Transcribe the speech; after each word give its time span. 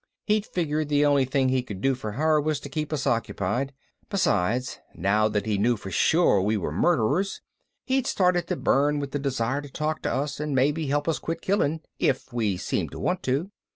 He'd 0.25 0.47
figured 0.47 0.89
the 0.89 1.05
only 1.05 1.25
thing 1.25 1.49
he 1.49 1.61
could 1.61 1.79
do 1.79 1.93
for 1.93 2.13
her 2.13 2.41
was 2.41 2.59
keep 2.59 2.91
us 2.91 3.05
occupied. 3.05 3.71
Besides, 4.09 4.79
now 4.95 5.27
that 5.27 5.45
he 5.45 5.59
knew 5.59 5.77
for 5.77 5.91
sure 5.91 6.41
we 6.41 6.57
were 6.57 6.71
murderers 6.71 7.39
he'd 7.85 8.07
started 8.07 8.47
to 8.47 8.55
burn 8.55 8.97
with 8.99 9.11
the 9.11 9.19
desire 9.19 9.61
to 9.61 9.69
talk 9.69 10.01
to 10.01 10.11
us 10.11 10.39
and 10.39 10.55
maybe 10.55 10.87
help 10.87 11.07
us 11.07 11.19
quit 11.19 11.39
killing 11.41 11.81
if 11.99 12.33
we 12.33 12.57
seemed 12.57 12.89
to 12.93 12.99
want 12.99 13.21
to. 13.29 13.51